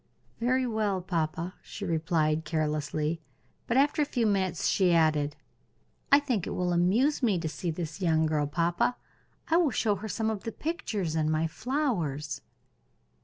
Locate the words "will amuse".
6.55-7.21